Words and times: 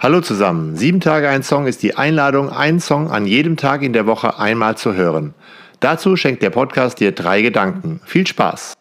Hallo 0.00 0.20
zusammen. 0.20 0.76
Sieben 0.76 1.00
Tage 1.00 1.28
ein 1.28 1.42
Song 1.42 1.66
ist 1.66 1.82
die 1.82 1.96
Einladung, 1.96 2.50
einen 2.50 2.78
Song 2.78 3.10
an 3.10 3.26
jedem 3.26 3.56
Tag 3.56 3.82
in 3.82 3.92
der 3.92 4.06
Woche 4.06 4.38
einmal 4.38 4.76
zu 4.76 4.94
hören. 4.94 5.34
Dazu 5.80 6.14
schenkt 6.14 6.40
der 6.44 6.50
Podcast 6.50 7.00
dir 7.00 7.10
drei 7.10 7.42
Gedanken. 7.42 8.00
Viel 8.04 8.24
Spaß! 8.24 8.74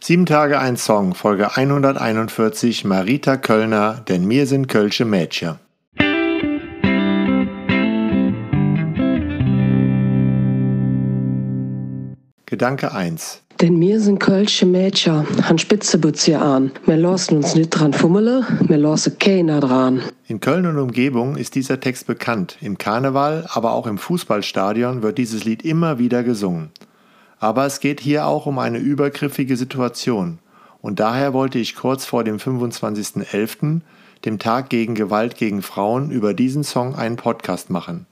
Sieben 0.00 0.26
Tage 0.26 0.58
ein 0.58 0.76
Song, 0.76 1.14
Folge 1.14 1.56
141, 1.56 2.84
Marita 2.84 3.38
Kölner, 3.38 4.02
denn 4.06 4.26
mir 4.26 4.46
sind 4.46 4.68
Kölsche 4.68 5.06
Mädchen. 5.06 5.58
Gedanke 12.52 12.92
1. 12.92 13.40
Denn 13.62 13.78
mir 13.78 13.98
sind 13.98 14.18
Kölsche 14.18 14.66
Mädchen, 14.66 15.26
han 15.48 15.56
Spitzebutze 15.56 16.38
an. 16.38 16.70
Wir 16.84 16.98
lassen 16.98 17.38
uns 17.38 17.54
nicht 17.54 17.70
dran 17.70 17.94
fummele, 17.94 18.46
wir 18.68 18.76
lassen 18.76 19.18
keiner 19.18 19.58
dran. 19.60 20.02
In 20.28 20.38
Köln 20.38 20.66
und 20.66 20.76
Umgebung 20.76 21.36
ist 21.36 21.54
dieser 21.54 21.80
Text 21.80 22.06
bekannt. 22.06 22.58
Im 22.60 22.76
Karneval, 22.76 23.46
aber 23.48 23.72
auch 23.72 23.86
im 23.86 23.96
Fußballstadion 23.96 25.02
wird 25.02 25.16
dieses 25.16 25.44
Lied 25.44 25.64
immer 25.64 25.98
wieder 25.98 26.22
gesungen. 26.24 26.68
Aber 27.38 27.64
es 27.64 27.80
geht 27.80 28.00
hier 28.00 28.26
auch 28.26 28.44
um 28.44 28.58
eine 28.58 28.76
übergriffige 28.76 29.56
Situation. 29.56 30.38
Und 30.82 31.00
daher 31.00 31.32
wollte 31.32 31.58
ich 31.58 31.74
kurz 31.74 32.04
vor 32.04 32.22
dem 32.22 32.36
25.11., 32.36 33.80
dem 34.26 34.38
Tag 34.38 34.68
gegen 34.68 34.94
Gewalt 34.94 35.36
gegen 35.36 35.62
Frauen, 35.62 36.10
über 36.10 36.34
diesen 36.34 36.64
Song 36.64 36.96
einen 36.96 37.16
Podcast 37.16 37.70
machen. 37.70 38.04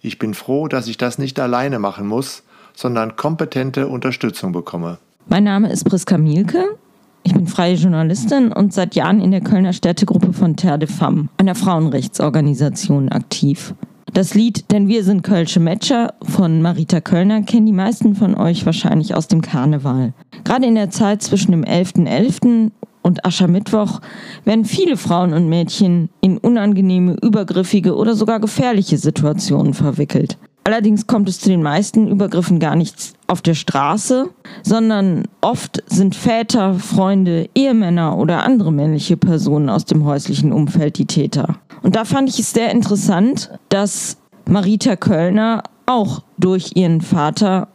Ich 0.00 0.18
bin 0.18 0.32
froh, 0.32 0.68
dass 0.68 0.88
ich 0.88 0.96
das 0.96 1.18
nicht 1.18 1.38
alleine 1.38 1.78
machen 1.78 2.06
muss, 2.06 2.43
sondern 2.74 3.16
kompetente 3.16 3.86
Unterstützung 3.88 4.52
bekomme. 4.52 4.98
Mein 5.26 5.44
Name 5.44 5.70
ist 5.70 5.84
Priska 5.84 6.18
Mielke. 6.18 6.76
Ich 7.22 7.32
bin 7.32 7.46
freie 7.46 7.74
Journalistin 7.74 8.52
und 8.52 8.74
seit 8.74 8.94
Jahren 8.94 9.20
in 9.20 9.30
der 9.30 9.40
Kölner 9.40 9.72
Städtegruppe 9.72 10.34
von 10.34 10.56
Terre 10.56 10.78
de 10.78 10.88
Femme, 10.88 11.28
einer 11.38 11.54
Frauenrechtsorganisation, 11.54 13.08
aktiv. 13.08 13.74
Das 14.12 14.34
Lied 14.34 14.70
Denn 14.70 14.86
wir 14.86 15.02
sind 15.02 15.22
Kölsche 15.22 15.58
Metscher 15.58 16.14
von 16.22 16.62
Marita 16.62 17.00
Kölner 17.00 17.42
kennen 17.42 17.66
die 17.66 17.72
meisten 17.72 18.14
von 18.14 18.36
euch 18.36 18.66
wahrscheinlich 18.66 19.14
aus 19.14 19.26
dem 19.26 19.40
Karneval. 19.40 20.12
Gerade 20.44 20.66
in 20.66 20.74
der 20.74 20.90
Zeit 20.90 21.22
zwischen 21.22 21.50
dem 21.50 21.64
11.11. 21.64 22.06
.11. 22.06 22.70
und 23.02 23.24
Aschermittwoch 23.24 24.00
werden 24.44 24.66
viele 24.66 24.96
Frauen 24.96 25.32
und 25.32 25.48
Mädchen 25.48 26.10
in 26.20 26.38
unangenehme, 26.38 27.16
übergriffige 27.22 27.96
oder 27.96 28.14
sogar 28.14 28.38
gefährliche 28.38 28.98
Situationen 28.98 29.74
verwickelt. 29.74 30.38
Allerdings 30.66 31.06
kommt 31.06 31.28
es 31.28 31.40
zu 31.40 31.50
den 31.50 31.62
meisten 31.62 32.08
Übergriffen 32.08 32.58
gar 32.58 32.74
nicht 32.74 33.12
auf 33.26 33.42
der 33.42 33.52
Straße, 33.52 34.30
sondern 34.62 35.24
oft 35.42 35.82
sind 35.86 36.14
Väter, 36.14 36.74
Freunde, 36.74 37.50
Ehemänner 37.54 38.16
oder 38.16 38.44
andere 38.44 38.72
männliche 38.72 39.18
Personen 39.18 39.68
aus 39.68 39.84
dem 39.84 40.06
häuslichen 40.06 40.52
Umfeld 40.52 40.96
die 40.96 41.04
Täter. 41.04 41.56
Und 41.82 41.96
da 41.96 42.06
fand 42.06 42.30
ich 42.30 42.38
es 42.38 42.52
sehr 42.52 42.70
interessant, 42.70 43.50
dass 43.68 44.16
Marita 44.48 44.96
Kölner 44.96 45.64
auch 45.84 46.22
durch 46.38 46.72
ihren 46.76 47.02
Vater 47.02 47.68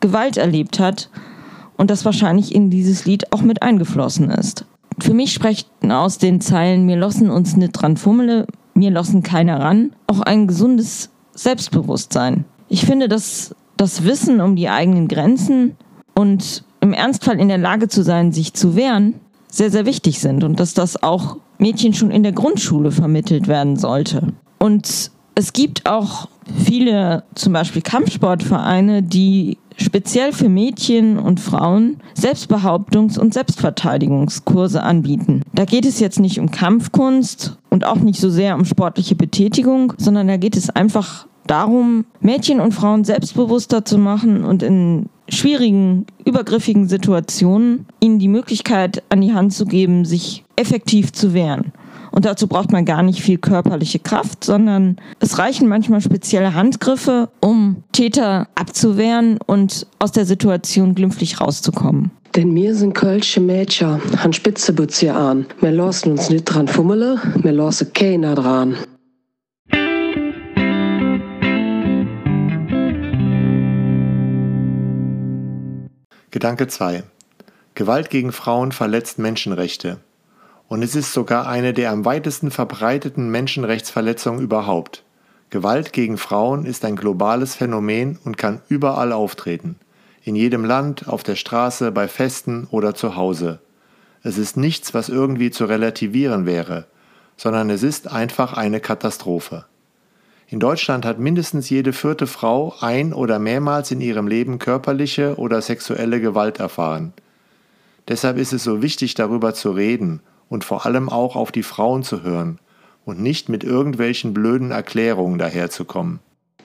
Gewalt 0.00 0.38
erlebt 0.38 0.80
hat 0.80 1.10
und 1.76 1.90
das 1.90 2.06
wahrscheinlich 2.06 2.54
in 2.54 2.70
dieses 2.70 3.04
Lied 3.04 3.32
auch 3.34 3.42
mit 3.42 3.62
eingeflossen 3.62 4.30
ist. 4.30 4.64
Für 4.98 5.12
mich 5.12 5.34
sprechen 5.34 5.92
aus 5.92 6.16
den 6.16 6.40
Zeilen 6.40 6.86
Mir 6.86 6.96
lassen 6.96 7.30
uns 7.30 7.56
nicht 7.56 7.72
dran 7.72 7.98
fummele, 7.98 8.46
mir 8.74 8.90
lassen 8.90 9.22
keiner 9.22 9.60
ran, 9.60 9.92
auch 10.06 10.20
ein 10.20 10.46
gesundes 10.46 11.10
Selbstbewusstsein. 11.42 12.44
Ich 12.68 12.84
finde, 12.84 13.08
dass 13.08 13.54
das 13.76 14.04
Wissen 14.04 14.40
um 14.40 14.56
die 14.56 14.68
eigenen 14.68 15.08
Grenzen 15.08 15.76
und 16.14 16.64
im 16.80 16.92
Ernstfall 16.92 17.40
in 17.40 17.48
der 17.48 17.58
Lage 17.58 17.88
zu 17.88 18.02
sein, 18.02 18.32
sich 18.32 18.52
zu 18.54 18.76
wehren, 18.76 19.14
sehr, 19.50 19.70
sehr 19.70 19.86
wichtig 19.86 20.20
sind 20.20 20.44
und 20.44 20.60
dass 20.60 20.74
das 20.74 21.02
auch 21.02 21.38
Mädchen 21.58 21.94
schon 21.94 22.10
in 22.10 22.22
der 22.22 22.32
Grundschule 22.32 22.90
vermittelt 22.90 23.48
werden 23.48 23.76
sollte. 23.76 24.32
Und 24.58 25.10
es 25.34 25.52
gibt 25.52 25.86
auch 25.86 26.28
viele, 26.64 27.24
zum 27.34 27.52
Beispiel 27.52 27.82
Kampfsportvereine, 27.82 29.02
die 29.02 29.58
speziell 29.76 30.32
für 30.32 30.48
Mädchen 30.48 31.18
und 31.18 31.40
Frauen 31.40 31.96
Selbstbehauptungs- 32.18 33.18
und 33.18 33.32
Selbstverteidigungskurse 33.32 34.82
anbieten. 34.82 35.42
Da 35.54 35.64
geht 35.64 35.86
es 35.86 36.00
jetzt 36.00 36.20
nicht 36.20 36.38
um 36.38 36.50
Kampfkunst 36.50 37.56
und 37.70 37.86
auch 37.86 37.96
nicht 37.96 38.20
so 38.20 38.28
sehr 38.28 38.54
um 38.54 38.64
sportliche 38.64 39.14
Betätigung, 39.14 39.94
sondern 39.96 40.28
da 40.28 40.36
geht 40.36 40.56
es 40.56 40.68
einfach 40.70 41.26
darum, 41.50 42.04
Mädchen 42.20 42.60
und 42.60 42.72
Frauen 42.72 43.04
selbstbewusster 43.04 43.84
zu 43.84 43.98
machen 43.98 44.44
und 44.44 44.62
in 44.62 45.06
schwierigen, 45.28 46.06
übergriffigen 46.24 46.88
Situationen 46.88 47.86
ihnen 48.00 48.18
die 48.18 48.28
Möglichkeit 48.28 49.02
an 49.08 49.20
die 49.20 49.32
Hand 49.32 49.52
zu 49.52 49.66
geben, 49.66 50.04
sich 50.04 50.44
effektiv 50.56 51.12
zu 51.12 51.34
wehren. 51.34 51.72
Und 52.12 52.24
dazu 52.24 52.48
braucht 52.48 52.72
man 52.72 52.84
gar 52.84 53.02
nicht 53.02 53.22
viel 53.22 53.38
körperliche 53.38 54.00
Kraft, 54.00 54.42
sondern 54.42 54.96
es 55.20 55.38
reichen 55.38 55.68
manchmal 55.68 56.00
spezielle 56.00 56.54
Handgriffe, 56.54 57.28
um 57.40 57.84
Täter 57.92 58.48
abzuwehren 58.56 59.38
und 59.46 59.86
aus 59.98 60.12
der 60.12 60.26
Situation 60.26 60.94
glimpflich 60.94 61.40
rauszukommen. 61.40 62.10
Denn 62.34 62.52
mir 62.52 62.74
sind 62.74 62.94
Kölsche 62.94 63.40
Mädchen, 63.40 64.00
han 64.16 64.32
Spitzebutze 64.32 65.12
an. 65.12 65.46
Wir 65.60 65.72
lassen 65.72 66.12
uns 66.12 66.30
nicht 66.30 66.44
dran 66.44 66.68
fummele, 66.68 67.20
wir 67.42 67.52
lassen 67.52 67.92
keiner 67.92 68.34
dran. 68.36 68.76
Gedanke 76.32 76.68
2. 76.68 77.02
Gewalt 77.74 78.08
gegen 78.08 78.30
Frauen 78.30 78.70
verletzt 78.70 79.18
Menschenrechte. 79.18 79.98
Und 80.68 80.84
es 80.84 80.94
ist 80.94 81.12
sogar 81.12 81.48
eine 81.48 81.74
der 81.74 81.90
am 81.90 82.04
weitesten 82.04 82.52
verbreiteten 82.52 83.30
Menschenrechtsverletzungen 83.30 84.40
überhaupt. 84.40 85.02
Gewalt 85.50 85.92
gegen 85.92 86.18
Frauen 86.18 86.66
ist 86.66 86.84
ein 86.84 86.94
globales 86.94 87.56
Phänomen 87.56 88.20
und 88.24 88.38
kann 88.38 88.60
überall 88.68 89.10
auftreten. 89.10 89.74
In 90.22 90.36
jedem 90.36 90.64
Land, 90.64 91.08
auf 91.08 91.24
der 91.24 91.34
Straße, 91.34 91.90
bei 91.90 92.06
Festen 92.06 92.68
oder 92.70 92.94
zu 92.94 93.16
Hause. 93.16 93.58
Es 94.22 94.38
ist 94.38 94.56
nichts, 94.56 94.94
was 94.94 95.08
irgendwie 95.08 95.50
zu 95.50 95.64
relativieren 95.64 96.46
wäre, 96.46 96.86
sondern 97.36 97.70
es 97.70 97.82
ist 97.82 98.06
einfach 98.06 98.52
eine 98.52 98.78
Katastrophe. 98.78 99.64
In 100.52 100.58
Deutschland 100.58 101.04
hat 101.04 101.20
mindestens 101.20 101.70
jede 101.70 101.92
vierte 101.92 102.26
Frau 102.26 102.74
ein 102.80 103.12
oder 103.12 103.38
mehrmals 103.38 103.92
in 103.92 104.00
ihrem 104.00 104.26
Leben 104.26 104.58
körperliche 104.58 105.36
oder 105.36 105.62
sexuelle 105.62 106.20
Gewalt 106.20 106.58
erfahren. 106.58 107.12
Deshalb 108.08 108.36
ist 108.36 108.52
es 108.52 108.64
so 108.64 108.82
wichtig, 108.82 109.14
darüber 109.14 109.54
zu 109.54 109.70
reden 109.70 110.22
und 110.48 110.64
vor 110.64 110.86
allem 110.86 111.08
auch 111.08 111.36
auf 111.36 111.52
die 111.52 111.62
Frauen 111.62 112.02
zu 112.02 112.24
hören 112.24 112.58
und 113.04 113.22
nicht 113.22 113.48
mit 113.48 113.62
irgendwelchen 113.62 114.34
blöden 114.34 114.72
Erklärungen 114.72 115.38
daherzukommen. 115.38 116.18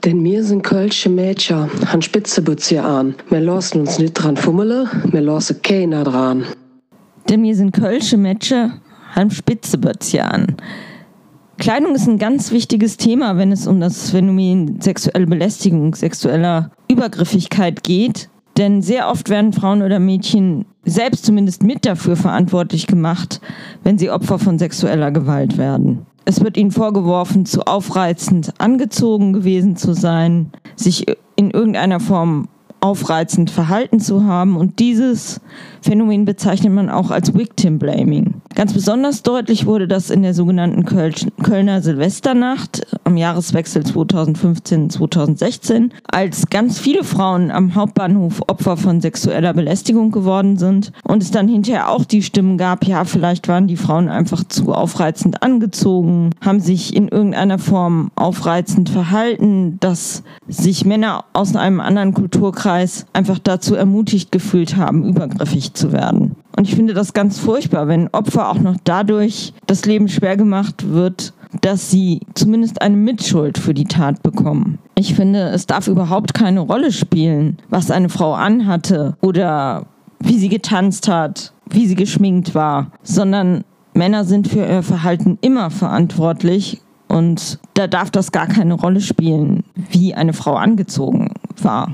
Denn 0.03 0.19
mir 0.23 0.43
sind 0.43 0.63
Kölsche 0.63 1.09
Mädchen, 1.09 1.69
han 1.85 2.01
Spitzebutze 2.01 2.81
an. 2.81 3.13
Wir 3.29 3.39
lassen 3.39 3.81
uns 3.81 3.99
nicht 3.99 4.13
dran 4.13 4.35
fummele, 4.35 4.89
wir 5.11 5.21
lassen 5.21 5.61
keiner 5.61 6.03
dran. 6.03 6.43
Denn 7.29 7.41
mir 7.41 7.55
sind 7.55 7.71
Kölsche 7.71 8.17
Mädchen, 8.17 8.81
han 9.13 9.29
Spitzebutze 9.29 10.23
an. 10.23 10.57
Kleidung 11.57 11.95
ist 11.95 12.07
ein 12.07 12.17
ganz 12.17 12.51
wichtiges 12.51 12.97
Thema, 12.97 13.37
wenn 13.37 13.51
es 13.51 13.65
um 13.65 13.79
das 13.79 14.11
Phänomen 14.11 14.81
sexuelle 14.81 15.25
Belästigung, 15.25 15.95
sexueller 15.95 16.71
Übergriffigkeit 16.89 17.83
geht. 17.83 18.29
Denn 18.57 18.81
sehr 18.81 19.09
oft 19.09 19.29
werden 19.29 19.53
Frauen 19.53 19.81
oder 19.81 19.99
Mädchen 19.99 20.65
selbst 20.85 21.25
zumindest 21.25 21.63
mit 21.63 21.85
dafür 21.85 22.15
verantwortlich 22.15 22.87
gemacht, 22.87 23.41
wenn 23.83 23.97
sie 23.97 24.09
Opfer 24.09 24.39
von 24.39 24.59
sexueller 24.59 25.11
Gewalt 25.11 25.57
werden. 25.57 26.05
Es 26.25 26.43
wird 26.43 26.57
ihnen 26.57 26.71
vorgeworfen, 26.71 27.45
zu 27.45 27.61
aufreizend 27.61 28.53
angezogen 28.57 29.33
gewesen 29.33 29.75
zu 29.75 29.93
sein, 29.93 30.51
sich 30.75 31.05
in 31.35 31.51
irgendeiner 31.51 31.99
Form 31.99 32.47
aufreizend 32.79 33.49
verhalten 33.49 33.99
zu 33.99 34.25
haben. 34.25 34.55
Und 34.57 34.79
dieses 34.79 35.41
Phänomen 35.81 36.25
bezeichnet 36.25 36.73
man 36.73 36.89
auch 36.89 37.11
als 37.11 37.33
Victim 37.33 37.79
Blaming. 37.79 38.34
Ganz 38.55 38.71
besonders 38.71 39.21
deutlich 39.21 39.65
wurde 39.65 39.85
das 39.85 40.09
in 40.09 40.21
der 40.21 40.33
sogenannten 40.33 40.85
Kölner 40.85 41.81
Silvesternacht 41.81 42.87
am 43.03 43.17
Jahreswechsel 43.17 43.83
2015-2016, 43.83 45.89
als 46.07 46.49
ganz 46.49 46.79
viele 46.79 47.03
Frauen 47.03 47.51
am 47.51 47.75
Hauptbahnhof 47.75 48.43
Opfer 48.47 48.77
von 48.77 49.01
sexueller 49.01 49.53
Belästigung 49.53 50.11
geworden 50.11 50.57
sind 50.57 50.93
und 51.03 51.21
es 51.21 51.31
dann 51.31 51.49
hinterher 51.49 51.89
auch 51.89 52.05
die 52.05 52.23
Stimmen 52.23 52.57
gab, 52.57 52.85
ja, 52.85 53.03
vielleicht 53.03 53.49
waren 53.49 53.67
die 53.67 53.75
Frauen 53.75 54.07
einfach 54.07 54.45
zu 54.45 54.71
aufreizend 54.71 55.43
angezogen, 55.43 56.29
haben 56.39 56.61
sich 56.61 56.95
in 56.95 57.09
irgendeiner 57.09 57.59
Form 57.59 58.09
aufreizend 58.15 58.89
verhalten, 58.89 59.81
dass 59.81 60.23
sich 60.47 60.85
Männer 60.85 61.25
aus 61.33 61.57
einem 61.57 61.81
anderen 61.81 62.13
Kulturkreis 62.13 63.05
einfach 63.11 63.37
dazu 63.37 63.75
ermutigt 63.75 64.31
gefühlt 64.31 64.77
haben, 64.77 65.03
übergriffig 65.03 65.73
zu 65.73 65.91
werden. 65.91 66.37
Und 66.57 66.67
ich 66.67 66.75
finde 66.75 66.93
das 66.93 67.13
ganz 67.13 67.39
furchtbar, 67.39 67.87
wenn 67.87 68.07
Opfer 68.09 68.49
auch 68.49 68.59
noch 68.59 68.77
dadurch 68.83 69.53
das 69.67 69.85
Leben 69.85 70.07
schwer 70.07 70.37
gemacht 70.37 70.89
wird, 70.89 71.33
dass 71.61 71.91
sie 71.91 72.21
zumindest 72.33 72.81
eine 72.81 72.95
Mitschuld 72.95 73.57
für 73.57 73.73
die 73.73 73.85
Tat 73.85 74.23
bekommen. 74.23 74.79
Ich 74.95 75.15
finde, 75.15 75.49
es 75.49 75.67
darf 75.67 75.87
überhaupt 75.87 76.33
keine 76.33 76.61
Rolle 76.61 76.91
spielen, 76.91 77.57
was 77.69 77.91
eine 77.91 78.09
Frau 78.09 78.33
anhatte 78.33 79.15
oder 79.21 79.85
wie 80.19 80.37
sie 80.37 80.49
getanzt 80.49 81.07
hat, 81.07 81.53
wie 81.69 81.87
sie 81.87 81.95
geschminkt 81.95 82.55
war, 82.55 82.91
sondern 83.03 83.63
Männer 83.93 84.25
sind 84.25 84.47
für 84.47 84.65
ihr 84.65 84.83
Verhalten 84.83 85.37
immer 85.41 85.69
verantwortlich 85.69 86.81
und 87.07 87.59
da 87.75 87.87
darf 87.87 88.11
das 88.11 88.31
gar 88.31 88.47
keine 88.47 88.73
Rolle 88.73 89.01
spielen, 89.01 89.63
wie 89.89 90.13
eine 90.13 90.33
Frau 90.33 90.55
angezogen 90.55 91.31
war. 91.61 91.93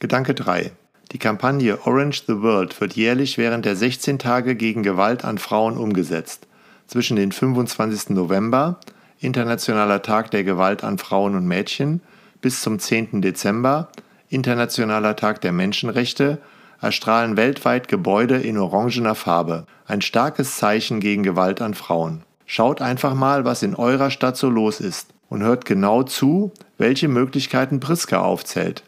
Gedanke 0.00 0.34
3. 0.34 0.72
Die 1.12 1.18
Kampagne 1.18 1.78
Orange 1.86 2.24
the 2.26 2.42
World 2.42 2.78
wird 2.80 2.94
jährlich 2.94 3.38
während 3.38 3.64
der 3.64 3.76
16 3.76 4.18
Tage 4.18 4.56
gegen 4.56 4.82
Gewalt 4.82 5.24
an 5.24 5.38
Frauen 5.38 5.78
umgesetzt. 5.78 6.46
Zwischen 6.88 7.16
den 7.16 7.32
25. 7.32 8.10
November, 8.10 8.80
Internationaler 9.20 10.02
Tag 10.02 10.32
der 10.32 10.44
Gewalt 10.44 10.82
an 10.82 10.98
Frauen 10.98 11.36
und 11.36 11.46
Mädchen, 11.46 12.00
bis 12.40 12.60
zum 12.60 12.78
10. 12.78 13.22
Dezember, 13.22 13.88
Internationaler 14.28 15.14
Tag 15.16 15.40
der 15.40 15.52
Menschenrechte, 15.52 16.38
erstrahlen 16.80 17.36
weltweit 17.36 17.88
Gebäude 17.88 18.36
in 18.36 18.58
orangener 18.58 19.14
Farbe. 19.14 19.64
Ein 19.86 20.02
starkes 20.02 20.56
Zeichen 20.56 20.98
gegen 20.98 21.22
Gewalt 21.22 21.62
an 21.62 21.74
Frauen. 21.74 22.24
Schaut 22.46 22.82
einfach 22.82 23.14
mal, 23.14 23.44
was 23.44 23.62
in 23.62 23.76
eurer 23.76 24.10
Stadt 24.10 24.36
so 24.36 24.50
los 24.50 24.80
ist 24.80 25.14
und 25.30 25.42
hört 25.42 25.64
genau 25.64 26.02
zu, 26.02 26.52
welche 26.78 27.08
Möglichkeiten 27.08 27.80
Priska 27.80 28.20
aufzählt. 28.20 28.82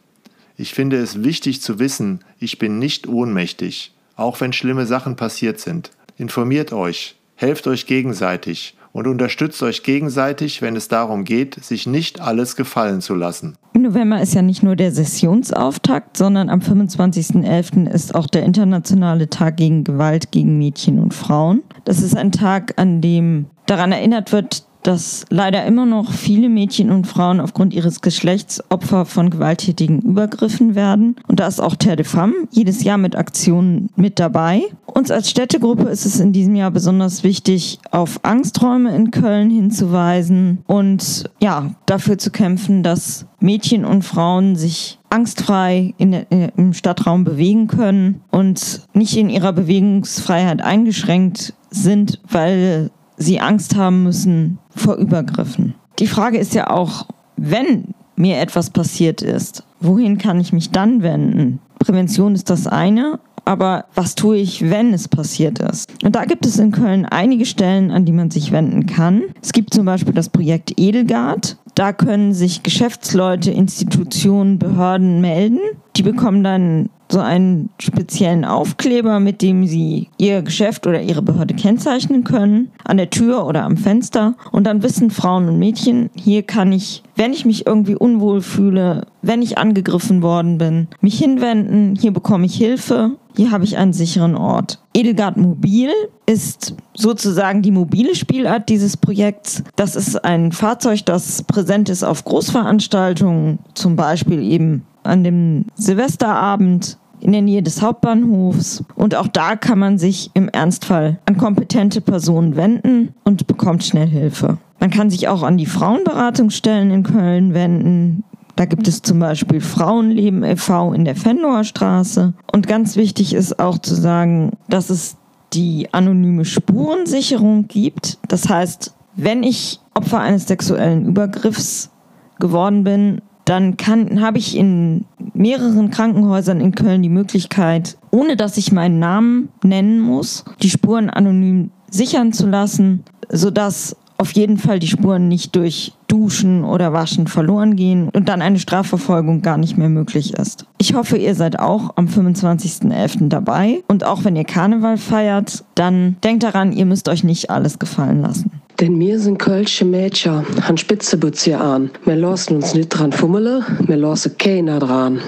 Ich 0.57 0.73
finde 0.73 0.97
es 0.97 1.23
wichtig 1.23 1.61
zu 1.61 1.79
wissen, 1.79 2.21
ich 2.39 2.59
bin 2.59 2.79
nicht 2.79 3.07
ohnmächtig, 3.07 3.93
auch 4.17 4.41
wenn 4.41 4.55
schlimme 4.55 4.87
Sachen 4.87 5.17
passiert 5.17 5.61
sind. 5.61 5.91
Informiert 6.17 6.73
euch, 6.73 7.17
helft 7.35 7.67
euch 7.67 7.87
gegenseitig 7.87 8.75
und 8.93 9.07
unterstützt 9.07 9.63
euch 9.63 9.83
gegenseitig, 9.83 10.63
wenn 10.63 10.75
es 10.75 10.89
darum 10.89 11.25
geht, 11.25 11.63
sich 11.63 11.87
nicht 11.87 12.23
alles 12.23 12.57
gefallen 12.57 13.03
zu 13.03 13.15
lassen. 13.15 13.57
Im 13.75 13.83
November 13.83 14.23
ist 14.23 14.33
ja 14.33 14.41
nicht 14.41 14.63
nur 14.63 14.75
der 14.77 14.93
Sessionsauftakt, 14.93 16.17
sondern 16.17 16.49
am 16.49 16.61
25.11. 16.61 17.91
ist 17.91 18.15
auch 18.15 18.27
der 18.27 18.45
Internationale 18.45 19.29
Tag 19.29 19.59
gegen 19.59 19.85
Gewalt 19.85 20.33
gegen 20.33 20.57
Mädchen 20.57 20.99
und 20.99 21.13
Frauen. 21.13 21.63
Das 21.85 22.01
ist 22.01 22.17
ein 22.17 22.33
Tag, 22.33 22.73
an 22.79 23.03
dem 23.03 23.47
daran 23.67 23.93
erinnert 23.93 24.33
wird, 24.33 24.66
dass 24.87 25.25
leider 25.31 25.65
immer 25.65 25.87
noch 25.87 26.13
viele 26.13 26.49
Mädchen 26.49 26.91
und 26.91 27.07
Frauen 27.07 27.41
aufgrund 27.41 27.75
ihres 27.75 28.01
Geschlechts 28.01 28.63
Opfer 28.71 29.05
von 29.05 29.31
gewalttätigen 29.31 30.01
Übergriffen 30.01 30.75
werden. 30.75 31.17
Und 31.27 31.41
da 31.41 31.47
ist 31.47 31.61
auch 31.61 31.75
Terre 31.75 31.97
de 31.97 32.05
Femme 32.07 32.35
jedes 32.51 32.85
Jahr 32.85 32.99
mit 32.99 33.17
Aktionen 33.17 33.91
mit 33.97 34.19
dabei. 34.19 34.63
Uns 34.87 35.11
als 35.11 35.29
Städtegruppe 35.29 35.85
ist 35.85 36.07
es 36.07 36.21
in 36.21 36.33
diesem 36.33 36.55
Jahr 36.55 36.71
besonders 36.71 37.25
wichtig, 37.25 37.79
auf 37.91 38.21
Angsträume 38.23 38.95
in 38.95 39.11
Köln 39.11 39.51
hinzuweisen 39.51 40.63
und 40.67 41.29
ja, 41.41 41.75
dafür 41.87 42.17
zu 42.17 42.31
kämpfen, 42.31 42.83
dass 42.83 43.27
Mädchen 43.41 43.85
und 43.85 44.03
Frauen 44.03 44.57
sich 44.57 44.99
angstfrei 45.11 45.95
in, 45.99 46.13
in, 46.13 46.53
im 46.57 46.73
Stadtraum 46.73 47.25
bewegen 47.25 47.67
können 47.67 48.23
und 48.31 48.83
nicht 48.95 49.17
in 49.17 49.29
ihrer 49.29 49.53
Bewegungsfreiheit 49.53 50.63
eingeschränkt 50.63 51.55
sind, 51.71 52.21
weil 52.29 52.91
sie 53.17 53.41
Angst 53.41 53.77
haben 53.77 54.03
müssen 54.03 54.59
vor 54.71 54.97
Übergriffen. 54.97 55.75
Die 55.99 56.07
Frage 56.07 56.39
ist 56.39 56.55
ja 56.55 56.71
auch, 56.71 57.07
wenn 57.37 57.95
mir 58.17 58.39
etwas 58.39 58.71
passiert 58.71 59.23
ist, 59.23 59.65
wohin 59.81 60.19
kann 60.19 60.41
ich 60.41 60.53
mich 60.53 60.71
dann 60.71 61.03
wenden? 61.03 61.61
Prävention 61.79 62.35
ist 62.35 62.51
das 62.51 62.67
eine, 62.67 63.19
aber 63.45 63.85
was 63.95 64.15
tue 64.15 64.39
ich, 64.39 64.69
wenn 64.69 64.93
es 64.93 65.09
passiert 65.09 65.61
ist? 65.61 65.89
Und 66.03 66.17
da 66.17 66.25
gibt 66.25 66.45
es 66.47 66.59
in 66.59 66.73
Köln 66.73 67.07
einige 67.07 67.47
Stellen, 67.47 67.91
an 67.91 68.05
die 68.05 68.13
man 68.13 68.31
sich 68.31 68.51
wenden 68.53 68.87
kann. 68.87 69.23
Es 69.41 69.53
gibt 69.53 69.73
zum 69.73 69.85
Beispiel 69.85 70.15
das 70.15 70.29
Projekt 70.29 70.79
Edelgard. 70.79 71.57
Da 71.75 71.93
können 71.93 72.33
sich 72.33 72.63
Geschäftsleute, 72.63 73.51
Institutionen, 73.51 74.59
Behörden 74.59 75.21
melden. 75.21 75.61
Die 75.97 76.03
bekommen 76.03 76.43
dann 76.43 76.89
so 77.11 77.21
einen 77.21 77.71
speziellen 77.79 78.45
Aufkleber, 78.45 79.21
mit 79.21 79.43
dem 79.43 79.67
sie 79.67 80.09
ihr 80.19 80.43
Geschäft 80.43 80.87
oder 80.87 81.01
ihre 81.01 81.23
Behörde 81.23 81.55
kennzeichnen 81.55 82.25
können, 82.25 82.71
an 82.85 82.97
der 82.97 83.11
Tür 83.11 83.47
oder 83.47 83.65
am 83.65 83.77
Fenster. 83.77 84.35
Und 84.53 84.65
dann 84.65 84.83
wissen 84.83 85.11
Frauen 85.11 85.49
und 85.49 85.59
Mädchen, 85.59 86.11
hier 86.15 86.43
kann 86.43 86.73
ich, 86.73 87.03
wenn 87.15 87.33
ich 87.33 87.45
mich 87.45 87.67
irgendwie 87.67 87.97
unwohl 87.97 88.41
fühle, 88.41 89.07
wenn 89.23 89.43
ich 89.43 89.59
angegriffen 89.59 90.23
worden 90.23 90.59
bin, 90.59 90.89
mich 91.01 91.19
hinwenden, 91.19 91.97
hier 91.97 92.13
bekomme 92.13 92.47
ich 92.47 92.57
Hilfe, 92.57 93.13
hier 93.37 93.51
habe 93.51 93.65
ich 93.65 93.77
einen 93.77 93.93
sicheren 93.93 94.35
Ort. 94.35 94.81
Edelgard 94.95 95.37
Mobil 95.37 95.91
ist 96.25 96.75
sozusagen 96.95 97.61
die 97.61 97.71
mobile 97.71 98.15
Spielart 98.15 98.69
dieses 98.71 98.97
Projekts. 98.97 99.63
Das 99.77 99.95
ist 99.95 100.25
ein 100.25 100.53
Fahrzeug, 100.53 101.05
das 101.05 101.43
präsent 101.43 101.91
ist 101.91 102.03
auf 102.03 102.25
Großveranstaltungen, 102.25 103.59
zum 103.75 103.95
Beispiel 103.95 104.43
eben 104.43 104.87
an 105.07 105.25
dem 105.25 105.67
Silvesterabend 105.75 106.99
in 107.21 107.33
der 107.33 107.43
Nähe 107.43 107.63
des 107.63 107.83
Hauptbahnhofs. 107.83 108.85
Und 108.95 109.15
auch 109.15 109.29
da 109.29 109.57
kann 109.57 109.79
man 109.79 109.99
sich 109.99 110.31
im 110.35 110.49
Ernstfall 110.49 111.19
an 111.27 111.39
kompetente 111.39 112.01
Personen 112.01 112.57
wenden 112.57 113.15
und 113.25 113.47
bekommt 113.47 113.85
schnell 113.85 114.09
Hilfe. 114.09 114.59
Man 114.81 114.91
kann 114.91 115.11
sich 115.11 115.29
auch 115.29 115.43
an 115.43 115.57
die 115.57 115.67
Frauenberatungsstellen 115.67 116.91
in 116.91 117.03
Köln 117.03 117.55
wenden. 117.55 118.25
Da 118.57 118.65
gibt 118.65 118.89
es 118.89 119.03
zum 119.03 119.19
Beispiel 119.19 119.61
Frauenleben 119.61 120.43
e.V. 120.43 120.93
in 120.93 121.05
der 121.05 121.17
Fenloher 121.17 121.65
Straße. 121.65 122.35
Und 122.53 122.67
ganz 122.67 122.97
wichtig 122.97 123.35
ist 123.35 123.59
auch 123.59 123.79
zu 123.79 123.95
sagen, 123.95 124.53
dass 124.69 124.91
es 124.91 125.17
die 125.53 125.89
anonyme 125.93 126.45
Spurensicherung 126.45 127.69
gibt. 127.69 128.19
Das 128.29 128.49
heißt, 128.49 128.95
wenn 129.15 129.43
ich 129.43 129.81
Opfer 129.95 130.21
eines 130.21 130.47
sexuellen 130.47 131.07
Übergriffs 131.07 131.91
geworden 132.39 132.85
bin, 132.85 133.23
dann 133.47 133.77
kann, 133.77 134.21
habe 134.21 134.39
ich 134.39 134.57
in 134.57 135.07
mehreren 135.33 135.91
Krankenhäusern 135.91 136.61
in 136.61 136.75
Köln 136.75 137.03
die 137.03 137.09
Möglichkeit, 137.09 137.97
ohne 138.11 138.37
dass 138.37 138.59
ich 138.59 138.73
meinen 138.73 138.99
Namen 138.99 139.49
nennen 139.63 140.01
muss, 140.01 140.45
die 140.63 140.71
Spuren 140.71 141.09
anonym 141.09 141.71
sichern 141.89 142.33
zu 142.33 142.47
lassen, 142.47 143.05
sodass 143.31 143.97
auf 144.19 144.33
jeden 144.33 144.59
Fall 144.59 144.79
die 144.79 144.89
Spuren 144.89 145.29
nicht 145.29 145.55
durch 145.57 145.93
Duschen 146.09 146.65
oder 146.65 146.93
Waschen 146.93 147.27
verloren 147.27 147.77
gehen 147.77 148.09
und 148.09 148.29
dann 148.29 148.43
eine 148.43 148.59
Strafverfolgung 148.59 149.43
gar 149.43 149.59
nicht 149.59 149.77
mehr 149.77 149.89
möglich 149.89 150.35
ist. 150.35 150.67
Ich 150.79 150.95
hoffe, 150.95 151.17
ihr 151.17 151.35
seid 151.35 151.59
auch 151.59 151.97
am 151.97 152.07
25.11. 152.07 153.29
dabei 153.29 153.83
und 153.89 154.05
auch 154.05 154.25
wenn 154.25 154.37
ihr 154.37 154.45
Karneval 154.45 154.97
feiert, 154.97 155.65
dann 155.75 156.17
denkt 156.25 156.43
daran, 156.43 156.73
ihr 156.73 156.87
müsst 156.87 157.09
euch 157.09 157.25
nicht 157.25 157.51
alles 157.51 157.79
gefallen 157.79 158.23
lassen. 158.23 158.51
Denn 158.81 158.99
mir 158.99 159.19
sind 159.19 159.39
kölsche 159.39 159.87
Mädchen, 159.87 160.45
han 160.63 160.77
Spitzebutz 160.77 161.45
hier 161.45 161.61
an. 161.61 161.91
Wir 162.05 162.17
lassen 162.17 162.57
uns 162.57 162.75
nicht 162.75 162.91
dran 162.91 163.11
fummele, 163.11 163.65
wir 163.81 163.97
lassen 163.97 164.37
keiner 164.37 164.79
dran. 164.79 165.23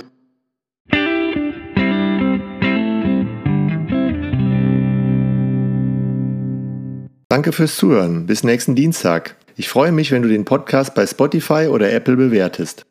Danke 7.31 7.53
fürs 7.53 7.77
Zuhören. 7.77 8.27
Bis 8.27 8.43
nächsten 8.43 8.75
Dienstag. 8.75 9.37
Ich 9.57 9.69
freue 9.69 9.93
mich, 9.93 10.13
wenn 10.13 10.23
du 10.23 10.29
den 10.29 10.45
Podcast 10.45 10.95
bei 10.95 11.07
Spotify 11.07 11.69
oder 11.71 11.93
Apple 11.93 12.17
bewertest. 12.17 12.85